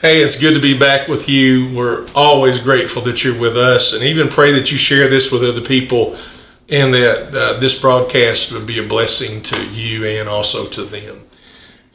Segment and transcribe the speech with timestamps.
[0.00, 1.76] Hey, it's good to be back with you.
[1.76, 5.44] We're always grateful that you're with us and even pray that you share this with
[5.44, 6.16] other people
[6.70, 11.20] and that uh, this broadcast would be a blessing to you and also to them.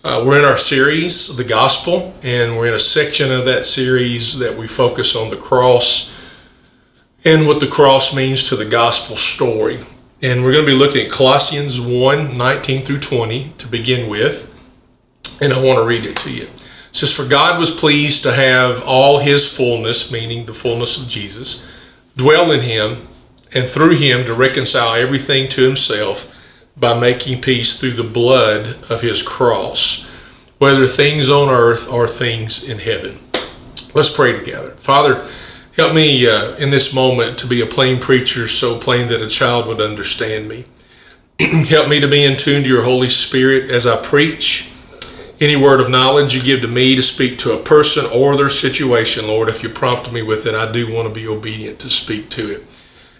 [0.04, 4.38] Uh, we're in our series, The Gospel, and we're in a section of that series
[4.38, 6.16] that we focus on the cross
[7.26, 9.80] and what the cross means to the gospel story.
[10.22, 14.52] And we're going to be looking at Colossians 1 19 through 20 to begin with.
[15.42, 16.48] And I want to read it to you.
[16.96, 21.10] It says, For God was pleased to have all his fullness, meaning the fullness of
[21.10, 21.68] Jesus,
[22.16, 23.06] dwell in him,
[23.54, 26.34] and through him to reconcile everything to himself
[26.78, 30.10] by making peace through the blood of his cross,
[30.58, 33.20] whether things on earth or things in heaven.
[33.94, 34.72] Let's pray together.
[34.78, 35.28] Father,
[35.76, 39.28] help me uh, in this moment to be a plain preacher, so plain that a
[39.28, 40.64] child would understand me.
[41.68, 44.72] help me to be in tune to your Holy Spirit as I preach.
[45.40, 48.50] Any word of knowledge you give to me to speak to a person or their
[48.50, 51.90] situation, Lord, if you prompt me with it, I do want to be obedient to
[51.90, 52.64] speak to it.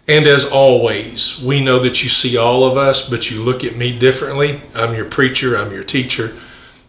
[0.08, 3.76] And as always, we know that you see all of us, but you look at
[3.76, 4.62] me differently.
[4.74, 6.34] I'm your preacher, I'm your teacher.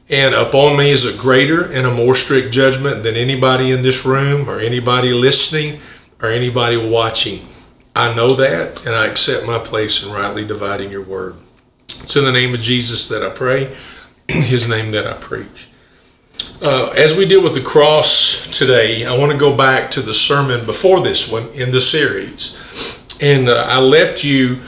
[0.09, 4.07] And upon me is a greater and a more strict judgment than anybody in this
[4.07, 5.81] room or anybody listening
[6.23, 7.49] or anybody watching.
[7.97, 11.35] I know that, and I accept my place in rightly dividing your word.
[11.89, 13.75] It's in the name of Jesus that I pray,
[14.29, 15.69] his name that I preach.
[16.61, 20.15] Uh, as we deal with the cross today, I want to go back to the
[20.15, 22.63] sermon before this one in the series
[23.21, 24.61] and uh, I left you.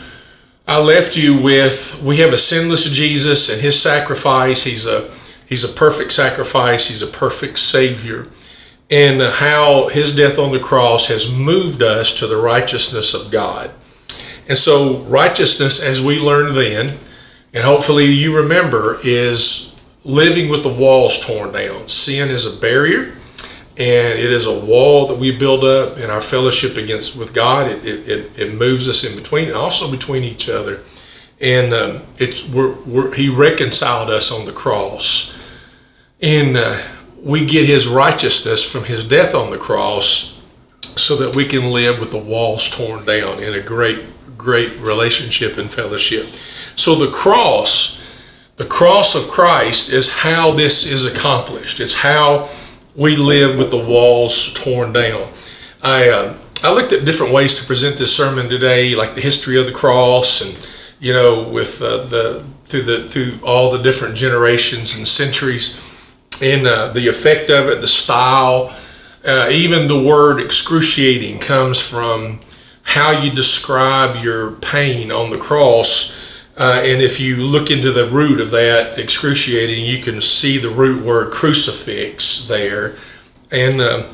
[0.66, 4.64] I left you with we have a sinless Jesus and His sacrifice.
[4.64, 5.10] He's a
[5.46, 6.88] He's a perfect sacrifice.
[6.88, 8.26] He's a perfect Savior,
[8.90, 13.30] and uh, how His death on the cross has moved us to the righteousness of
[13.30, 13.70] God.
[14.48, 16.98] And so, righteousness, as we learned then,
[17.54, 21.88] and hopefully you remember, is living with the walls torn down.
[21.88, 23.14] Sin is a barrier
[23.78, 27.70] and it is a wall that we build up in our fellowship against with God.
[27.70, 30.80] It, it, it, moves us in between, and also between each other.
[31.40, 35.32] And um, it's we're, we're, He reconciled us on the cross,
[36.20, 36.80] and uh,
[37.22, 40.42] we get His righteousness from His death on the cross,
[40.96, 44.00] so that we can live with the walls torn down in a great,
[44.36, 46.26] great relationship and fellowship.
[46.78, 48.00] So the cross,
[48.54, 51.80] the cross of Christ, is how this is accomplished.
[51.80, 52.48] It's how
[52.94, 55.28] we live with the walls torn down.
[55.82, 59.58] I uh, I looked at different ways to present this sermon today, like the history
[59.58, 60.56] of the cross, and
[61.00, 65.76] you know, with uh, the through the through all the different generations and centuries,
[66.40, 68.72] and uh, the effect of it, the style,
[69.24, 72.38] uh, even the word excruciating comes from
[72.84, 76.14] how you describe your pain on the cross
[76.58, 80.68] uh, and if you look into the root of that excruciating, you can see the
[80.68, 82.96] root word crucifix there.
[83.52, 84.08] And uh,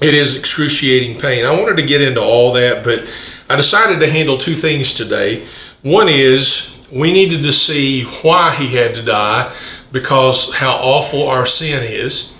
[0.00, 1.44] it is excruciating pain.
[1.44, 3.06] I wanted to get into all that, but
[3.50, 5.46] I decided to handle two things today.
[5.82, 9.54] One is we needed to see why he had to die
[9.92, 12.30] because how awful our sin is.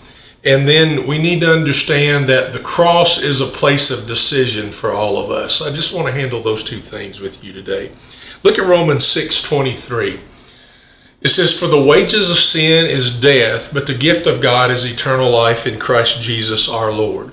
[0.44, 4.93] And then we need to understand that the cross is a place of decision for
[4.93, 5.62] all of us.
[5.62, 7.93] I just want to handle those two things with you today.
[8.44, 10.21] Look at Romans 6:23.
[11.22, 14.84] It says, For the wages of sin is death, but the gift of God is
[14.84, 17.33] eternal life in Christ Jesus our Lord.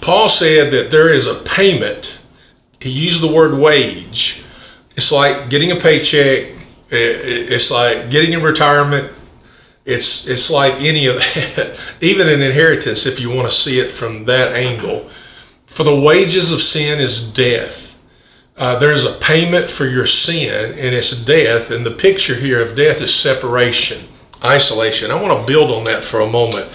[0.00, 2.18] Paul said that there is a payment.
[2.80, 4.42] He used the word wage.
[4.96, 6.54] It's like getting a paycheck,
[6.90, 9.12] it's like getting a retirement.
[9.84, 13.90] It's, it's like any of that, even an inheritance, if you want to see it
[13.92, 15.10] from that angle.
[15.66, 17.87] For the wages of sin is death
[18.58, 21.70] uh, there's a payment for your sin, and it's death.
[21.70, 24.04] And the picture here of death is separation,
[24.44, 25.10] isolation.
[25.12, 26.72] I want to build on that for a moment.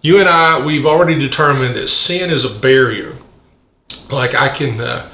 [0.00, 3.14] You and I, we've already determined that sin is a barrier.
[4.10, 5.10] Like I can, uh,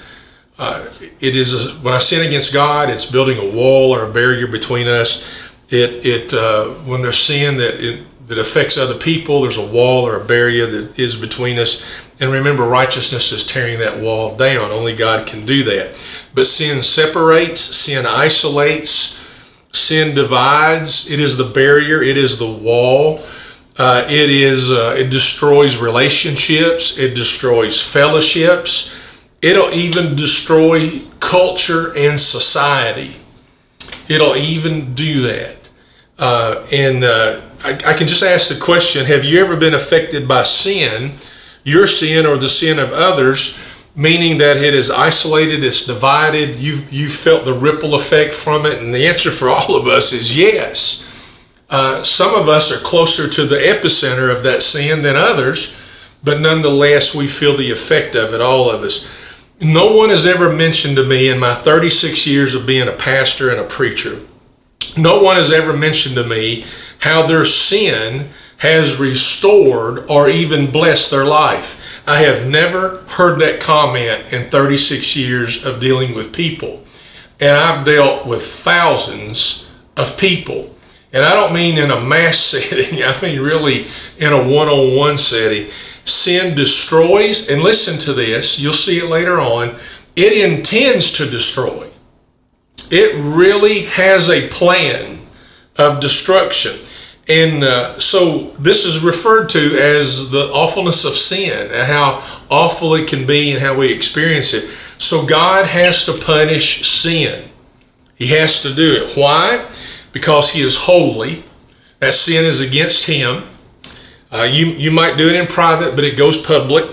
[0.58, 4.12] uh, it is a, when I sin against God, it's building a wall or a
[4.12, 5.26] barrier between us.
[5.70, 10.06] It, it uh, when there's sin that it, that affects other people, there's a wall
[10.06, 11.84] or a barrier that is between us.
[12.20, 14.70] And remember, righteousness is tearing that wall down.
[14.70, 15.90] Only God can do that.
[16.34, 19.19] But sin separates, sin isolates,
[19.72, 21.11] sin divides.
[21.11, 23.20] It is the barrier, it is the wall.
[23.78, 28.94] Uh, it is uh, it destroys relationships, it destroys fellowships.
[29.40, 33.16] It'll even destroy culture and society.
[34.06, 35.70] It'll even do that.
[36.19, 40.28] Uh, and uh, I, I can just ask the question Have you ever been affected
[40.28, 41.12] by sin?
[41.65, 43.59] Your sin or the sin of others,
[43.95, 48.83] meaning that it is isolated, it's divided, you've, you've felt the ripple effect from it?
[48.83, 51.07] And the answer for all of us is yes.
[51.69, 55.77] Uh, some of us are closer to the epicenter of that sin than others,
[56.23, 59.09] but nonetheless, we feel the effect of it, all of us.
[59.61, 63.51] No one has ever mentioned to me in my 36 years of being a pastor
[63.51, 64.21] and a preacher,
[64.97, 66.65] no one has ever mentioned to me
[66.99, 68.29] how their sin
[68.61, 72.03] has restored or even blessed their life.
[72.07, 76.85] I have never heard that comment in 36 years of dealing with people.
[77.41, 79.67] And I've dealt with thousands
[79.97, 80.75] of people.
[81.12, 83.87] And I don't mean in a mass setting, I mean really
[84.19, 85.71] in a one on one setting.
[86.05, 89.75] Sin destroys, and listen to this, you'll see it later on,
[90.17, 91.91] it intends to destroy.
[92.91, 95.21] It really has a plan
[95.77, 96.73] of destruction.
[97.28, 102.94] And uh, so this is referred to as the awfulness of sin and how awful
[102.94, 104.69] it can be and how we experience it.
[104.99, 107.49] So God has to punish sin.
[108.17, 109.17] He has to do it.
[109.17, 109.67] Why?
[110.12, 111.44] Because He is holy.
[112.00, 113.44] That sin is against Him.
[114.32, 116.84] Uh, you, you might do it in private, but it goes public.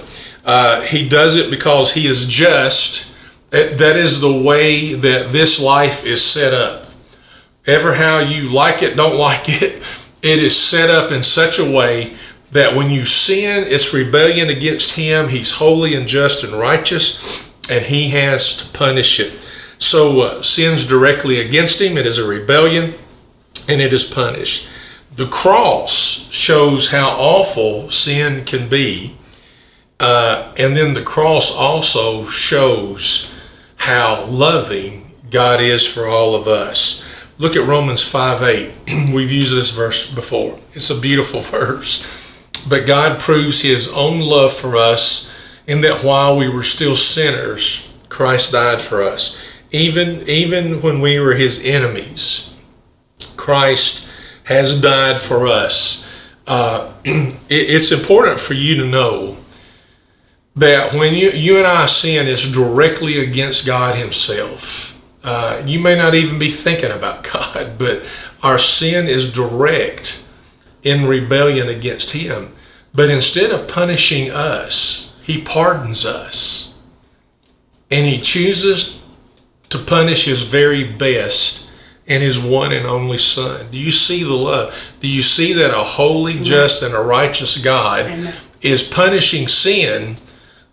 [0.46, 3.14] Uh, he does it because He is just.
[3.50, 6.86] That is the way that this life is set up.
[7.66, 9.82] Ever how you like it, don't like it,
[10.22, 12.16] it is set up in such a way
[12.52, 15.30] that when you sin, it's rebellion against Him.
[15.30, 19.38] He's holy and just and righteous, and He has to punish it.
[19.80, 22.94] So, uh, sins directly against Him, it is a rebellion,
[23.68, 24.68] and it is punished.
[25.16, 29.18] The cross shows how awful sin can be,
[30.00, 33.34] uh, and then the cross also shows
[33.78, 37.04] how loving God is for all of us.
[37.40, 38.74] Look at Romans 5 8.
[39.14, 40.60] We've used this verse before.
[40.74, 42.26] It's a beautiful verse.
[42.68, 45.34] But God proves his own love for us
[45.68, 49.42] in that while we were still sinners, Christ died for us.
[49.72, 52.58] Even, even when we were his enemies,
[53.36, 54.08] Christ
[54.46, 56.06] has died for us.
[56.48, 59.38] Uh, it, it's important for you to know
[60.56, 64.97] that when you, you and I sin, it's directly against God Himself.
[65.30, 68.02] Uh, you may not even be thinking about God, but
[68.42, 70.24] our sin is direct
[70.84, 72.54] in rebellion against Him.
[72.94, 76.76] But instead of punishing us, He pardons us.
[77.92, 79.04] And He chooses
[79.68, 81.70] to punish His very best
[82.08, 83.68] and His one and only Son.
[83.70, 84.74] Do you see the love?
[85.02, 88.34] Do you see that a holy, just, and a righteous God Amen.
[88.62, 90.16] is punishing sin,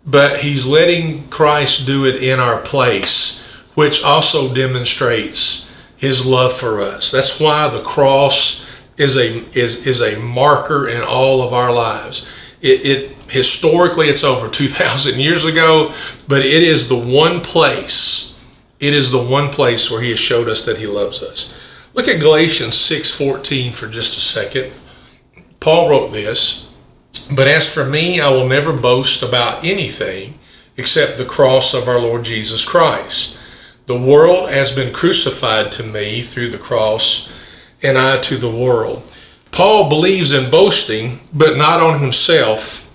[0.05, 3.41] but He's letting Christ do it in our place?
[3.75, 7.11] Which also demonstrates his love for us.
[7.11, 8.65] That's why the cross
[8.97, 12.27] is a is is a marker in all of our lives.
[12.61, 15.93] It, it historically it's over 2000 years ago,
[16.27, 18.35] but it is the one place
[18.79, 21.53] it is the one place where he has showed us that he loves us.
[21.93, 24.71] Look at Galatians 6:14 for just a second.
[25.59, 26.67] Paul wrote this,
[27.31, 30.37] but as for me, I will never boast about anything
[30.77, 33.37] except the cross of our Lord Jesus Christ
[33.87, 37.31] the world has been crucified to me through the cross,
[37.83, 39.03] and I to the world.
[39.51, 42.91] Paul believes in boasting, but not on himself,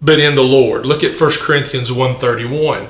[0.00, 0.84] but in the Lord.
[0.84, 2.88] Look at 1 Corinthians 1.31.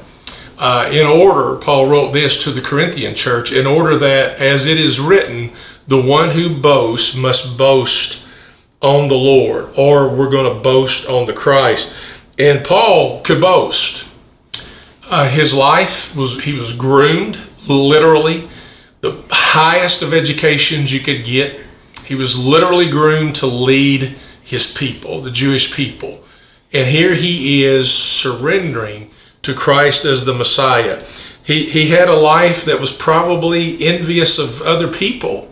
[0.58, 4.78] Uh, in order, Paul wrote this to the Corinthian church, in order that, as it
[4.78, 5.52] is written,
[5.86, 8.26] the one who boasts must boast
[8.80, 11.92] on the Lord, or we're going to boast on the Christ.
[12.38, 14.08] And Paul could boast.
[15.12, 17.38] Uh, his life was, he was groomed,
[17.68, 18.48] literally,
[19.02, 21.60] the highest of educations you could get.
[22.06, 26.24] He was literally groomed to lead his people, the Jewish people.
[26.72, 29.10] And here he is surrendering
[29.42, 31.04] to Christ as the Messiah.
[31.44, 35.50] He, he had a life that was probably envious of other people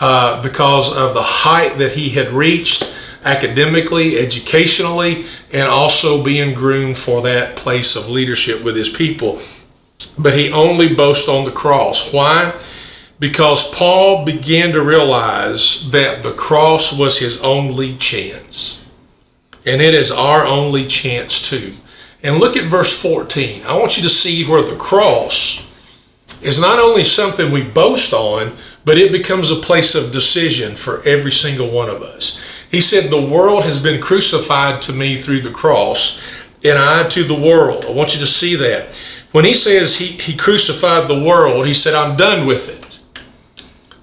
[0.00, 2.94] uh, because of the height that he had reached
[3.24, 9.40] academically, educationally, and also being groomed for that place of leadership with his people.
[10.18, 12.12] But he only boasts on the cross.
[12.12, 12.54] Why?
[13.18, 18.84] Because Paul began to realize that the cross was his only chance.
[19.66, 21.72] And it is our only chance too.
[22.22, 23.64] And look at verse 14.
[23.66, 25.64] I want you to see where the cross
[26.42, 31.02] is not only something we boast on, but it becomes a place of decision for
[31.02, 32.40] every single one of us.
[32.70, 36.20] He said, The world has been crucified to me through the cross,
[36.64, 37.84] and I to the world.
[37.86, 38.94] I want you to see that.
[39.32, 43.24] When he says he, he crucified the world, he said, I'm done with it.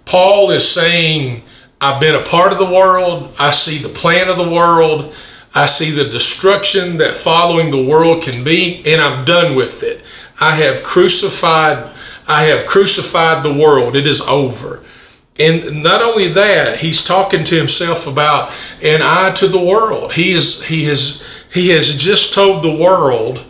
[0.05, 1.43] Paul is saying,
[1.81, 3.33] I've been a part of the world.
[3.39, 5.13] I see the plan of the world.
[5.53, 10.03] I see the destruction that following the world can be, and I'm done with it.
[10.39, 11.91] I have crucified,
[12.27, 13.95] I have crucified the world.
[13.95, 14.83] It is over.
[15.37, 20.13] And not only that, he's talking to himself about an eye to the world.
[20.13, 23.43] He is he has he has just told the world,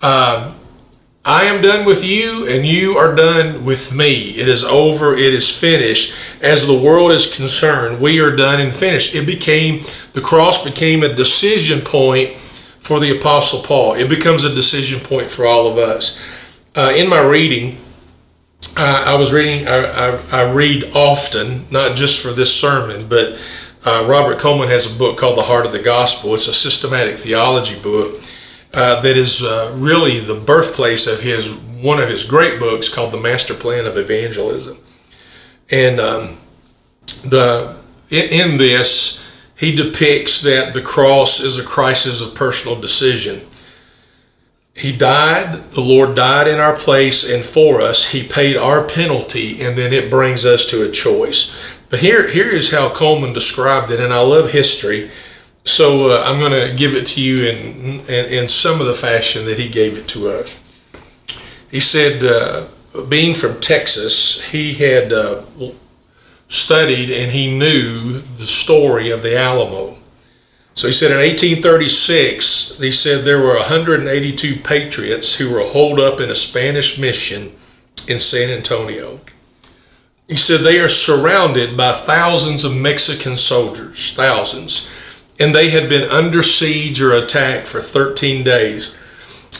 [0.00, 0.52] uh,
[1.24, 4.30] I am done with you, and you are done with me.
[4.30, 5.14] It is over.
[5.14, 6.14] It is finished.
[6.42, 9.14] As the world is concerned, we are done and finished.
[9.14, 12.36] It became the cross became a decision point
[12.80, 13.94] for the Apostle Paul.
[13.94, 16.20] It becomes a decision point for all of us.
[16.74, 17.78] Uh, in my reading,
[18.76, 23.38] uh, I was reading, I, I, I, read often, not just for this sermon, but
[23.84, 26.34] uh, Robert Coleman has a book called The Heart of the Gospel.
[26.34, 28.20] It's a systematic theology book
[28.72, 31.50] uh, that is uh, really the birthplace of his
[31.82, 34.78] one of his great books called The Master Plan of Evangelism.
[35.70, 36.36] And um,
[37.24, 37.76] the
[38.08, 39.24] in, in this,
[39.56, 43.40] he depicts that the cross is a crisis of personal decision
[44.74, 48.10] he died, the Lord died in our place and for us.
[48.10, 51.54] He paid our penalty, and then it brings us to a choice.
[51.90, 55.10] But here, here is how Coleman described it, and I love history.
[55.64, 58.94] So uh, I'm going to give it to you in, in, in, some of the
[58.94, 60.58] fashion that he gave it to us.
[61.70, 62.66] He said, uh,
[63.08, 65.42] being from Texas, he had uh,
[66.48, 69.96] studied and he knew the story of the Alamo.
[70.74, 76.18] So he said in 1836, he said there were 182 patriots who were holed up
[76.20, 77.52] in a Spanish mission
[78.08, 79.20] in San Antonio.
[80.28, 84.88] He said they are surrounded by thousands of Mexican soldiers, thousands,
[85.38, 88.94] and they had been under siege or attacked for 13 days.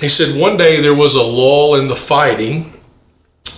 [0.00, 2.72] He said one day there was a lull in the fighting,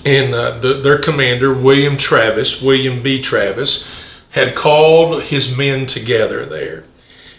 [0.04, 3.22] and uh, the, their commander, William Travis, William B.
[3.22, 3.88] Travis,
[4.30, 6.84] had called his men together there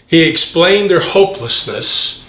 [0.06, 2.26] he explained their hopelessness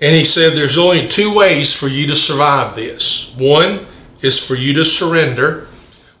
[0.00, 3.34] and he said there's only two ways for you to survive this.
[3.36, 3.86] One
[4.20, 5.68] is for you to surrender,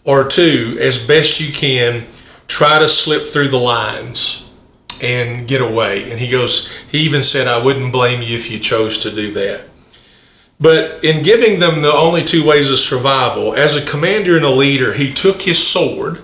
[0.04, 2.06] or two, as best you can,
[2.48, 4.50] try to slip through the lines
[5.02, 6.10] and get away.
[6.10, 9.32] And he goes, he even said, I wouldn't blame you if you chose to do
[9.32, 9.64] that.
[10.58, 14.50] But in giving them the only two ways of survival, as a commander and a
[14.50, 16.22] leader, he took his sword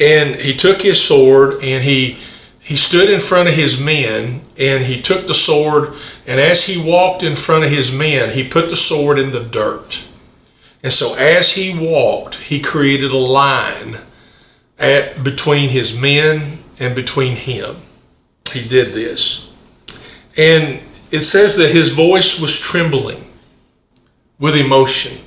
[0.00, 2.18] and he took his sword and he
[2.64, 5.92] he stood in front of his men and he took the sword
[6.26, 9.44] and as he walked in front of his men he put the sword in the
[9.44, 10.08] dirt.
[10.82, 13.98] And so as he walked he created a line
[14.78, 17.76] at, between his men and between him.
[18.50, 19.52] He did this.
[20.36, 20.80] And
[21.10, 23.24] it says that his voice was trembling
[24.38, 25.18] with emotion.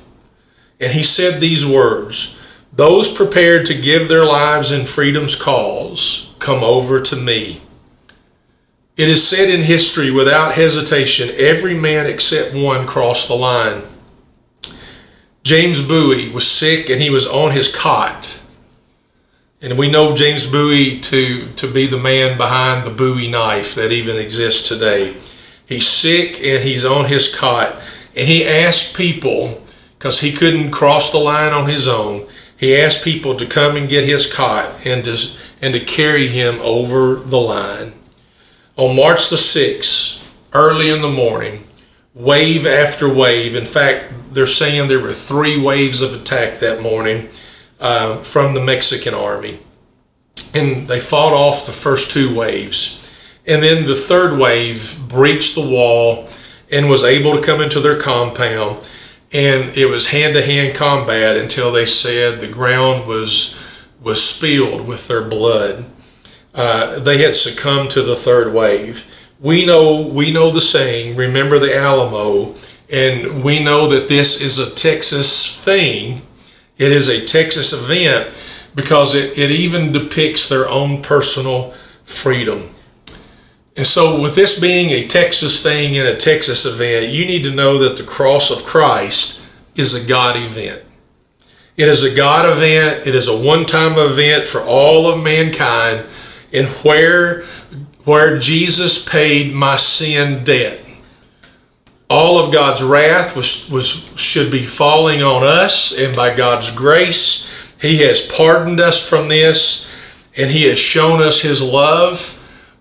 [0.79, 2.36] And he said these words
[2.77, 7.59] those prepared to give their lives in freedom's cause come over to me.
[8.95, 13.81] It is said in history without hesitation, every man except one crossed the line.
[15.43, 18.43] James Bowie was sick and he was on his cot.
[19.59, 23.91] And we know James Bowie to, to be the man behind the Bowie knife that
[23.91, 25.17] even exists today.
[25.65, 27.75] He's sick and he's on his cot.
[28.15, 29.63] And he asked people,
[29.97, 32.27] because he couldn't cross the line on his own,
[32.57, 35.17] he asked people to come and get his cot and to
[35.61, 37.93] and to carry him over the line.
[38.75, 40.23] On March the 6th,
[40.53, 41.63] early in the morning,
[42.13, 47.29] wave after wave, in fact, they're saying there were three waves of attack that morning
[47.79, 49.59] uh, from the Mexican army.
[50.53, 53.03] And they fought off the first two waves.
[53.47, 56.29] And then the third wave breached the wall
[56.71, 58.85] and was able to come into their compound.
[59.33, 63.57] And it was hand to hand combat until they said the ground was
[64.01, 65.85] was spilled with their blood.
[66.53, 69.13] Uh, they had succumbed to the third wave.
[69.39, 72.55] We know we know the saying, remember the Alamo,
[72.91, 76.21] and we know that this is a Texas thing.
[76.77, 78.29] It is a Texas event
[78.75, 82.69] because it, it even depicts their own personal freedom.
[83.77, 87.53] And so, with this being a Texas thing and a Texas event, you need to
[87.53, 89.39] know that the cross of Christ
[89.75, 90.83] is a God event.
[91.77, 93.05] It is a God event.
[93.05, 96.07] It is a one-time event for all of mankind
[96.51, 97.43] and where
[98.03, 100.79] where Jesus paid my sin debt.
[102.09, 103.87] All of God's wrath was, was
[104.19, 107.47] should be falling on us, and by God's grace,
[107.79, 109.93] He has pardoned us from this,
[110.35, 112.36] and He has shown us His love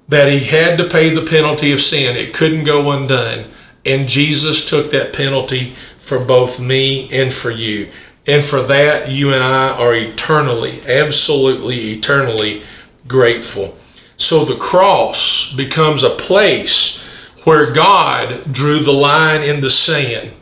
[0.09, 2.17] that He had to pay the penalty of sin.
[2.17, 3.45] It couldn't go undone.
[3.85, 7.89] And Jesus took that penalty for both me and for you.
[8.27, 12.63] And for that, you and I are eternally, absolutely eternally
[13.07, 13.77] grateful.
[14.17, 17.03] So the cross becomes a place
[17.45, 20.33] where God drew the line in the sand.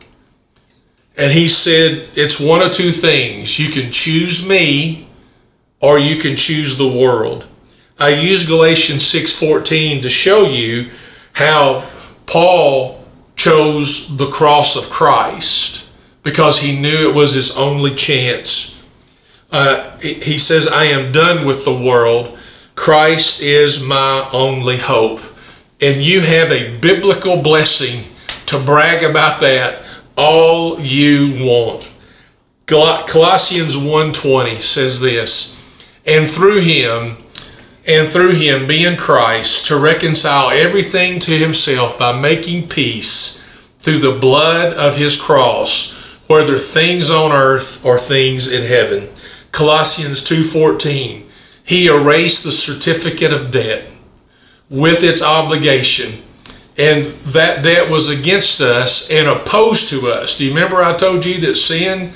[1.17, 3.59] And he said, It's one of two things.
[3.59, 5.09] You can choose me
[5.81, 7.47] or you can choose the world.
[7.99, 10.91] I use Galatians 6:14 to show you
[11.33, 11.85] how
[12.27, 13.05] Paul
[13.37, 15.89] chose the cross of Christ
[16.23, 18.83] because he knew it was his only chance.
[19.51, 22.37] Uh, he says, I am done with the world.
[22.75, 25.21] Christ is my only hope.
[25.81, 28.05] And you have a biblical blessing
[28.47, 29.85] to brag about that
[30.17, 31.89] all you want.
[32.67, 35.61] Colossians 1:20 says this,
[36.07, 37.17] and through him
[37.87, 43.47] and through him being Christ to reconcile everything to himself by making peace
[43.79, 45.93] through the blood of his cross,
[46.27, 49.09] whether things on earth or things in heaven.
[49.53, 51.25] Colossians 2:14.
[51.63, 53.85] He erased the certificate of debt
[54.69, 56.23] with its obligation
[56.77, 60.39] and that debt was against us and opposed to us.
[60.39, 62.13] Do you remember I told you that sin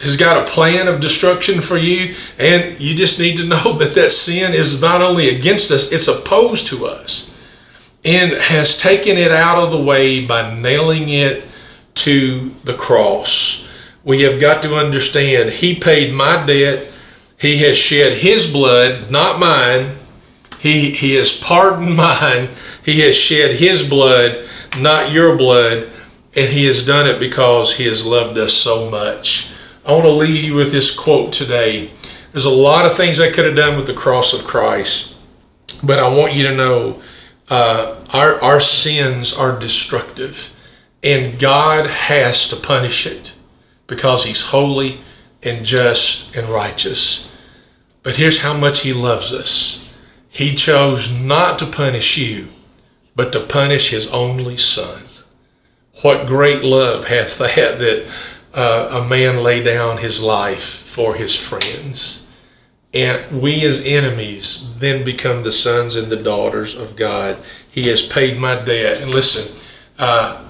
[0.00, 3.94] has got a plan of destruction for you and you just need to know that
[3.94, 7.26] that sin is not only against us, it's opposed to us
[8.04, 11.44] and has taken it out of the way by nailing it
[11.94, 13.68] to the cross.
[14.04, 16.90] We have got to understand he paid my debt.
[17.38, 19.96] He has shed his blood, not mine.
[20.58, 22.48] He, he has pardoned mine
[22.84, 24.46] he has shed his blood,
[24.78, 25.90] not your blood,
[26.36, 29.49] and he has done it because he has loved us so much.
[29.84, 31.90] I want to leave you with this quote today.
[32.32, 35.16] There's a lot of things I could have done with the cross of Christ,
[35.82, 37.02] but I want you to know
[37.48, 40.56] uh, our, our sins are destructive,
[41.02, 43.34] and God has to punish it
[43.86, 45.00] because He's holy
[45.42, 47.34] and just and righteous.
[48.02, 52.48] But here's how much He loves us He chose not to punish you
[53.20, 55.02] but to punish his only son.
[56.02, 58.10] What great love hath that that
[58.54, 62.26] uh, a man lay down his life for his friends.
[62.92, 67.36] And we as enemies then become the sons and the daughters of God.
[67.70, 69.00] He has paid my debt.
[69.00, 69.56] And listen,
[69.98, 70.44] uh,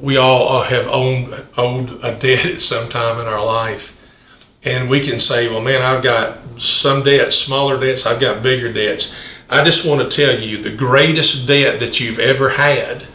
[0.00, 3.96] we all have owned, owed a debt at some time in our life.
[4.62, 8.72] And we can say, well, man, I've got some debts, smaller debts, I've got bigger
[8.72, 9.16] debts.
[9.48, 13.06] I just want to tell you the greatest debt that you've ever had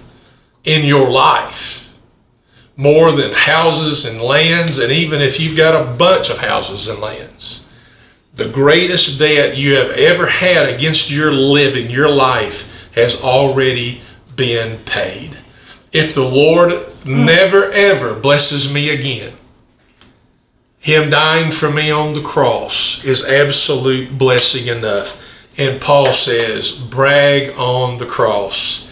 [0.64, 1.85] in your life,
[2.78, 7.00] more than houses and lands, and even if you've got a bunch of houses and
[7.00, 7.66] lands,
[8.36, 14.02] the greatest debt you have ever had against your living, your life, has already
[14.36, 15.38] been paid.
[15.94, 16.74] If the Lord
[17.06, 19.34] never ever blesses me again,
[20.80, 25.22] Him dying for me on the cross is absolute blessing enough
[25.58, 28.92] and Paul says, brag on the cross.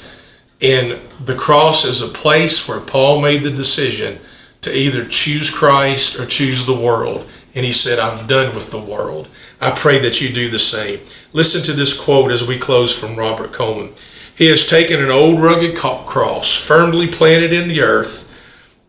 [0.62, 4.20] And the cross is a place where Paul made the decision
[4.62, 7.30] to either choose Christ or choose the world.
[7.56, 9.28] And he said, I'm done with the world.
[9.62, 11.00] I pray that you do the same.
[11.32, 13.94] Listen to this quote as we close from Robert Coleman.
[14.36, 18.30] He has taken an old rugged cross, firmly planted in the earth,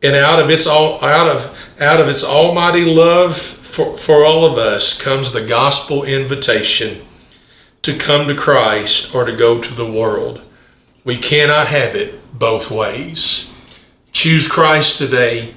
[0.03, 4.44] and out of its all out of out of its almighty love for, for all
[4.44, 7.07] of us comes the gospel invitation
[7.83, 10.42] to come to Christ or to go to the world.
[11.05, 13.53] We cannot have it both ways.
[14.12, 15.55] Choose Christ today.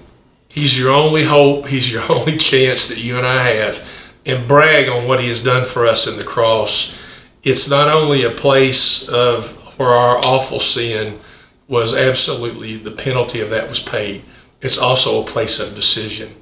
[0.50, 1.68] He's your only hope.
[1.68, 3.88] He's your only chance that you and I have.
[4.26, 6.98] And brag on what He has done for us in the cross.
[7.44, 11.20] It's not only a place of where our awful sin
[11.68, 14.24] was absolutely the penalty of that was paid.
[14.62, 16.34] It's also a place of decision.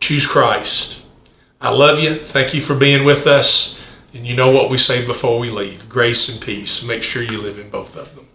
[0.00, 1.04] Choose Christ.
[1.60, 2.14] I love you.
[2.14, 3.78] Thank you for being with us.
[4.14, 6.86] And you know what we say before we leave grace and peace.
[6.86, 8.27] Make sure you live in both of them.